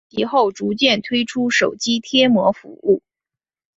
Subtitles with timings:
[0.09, 3.03] 其后逐渐推出手机贴膜服务。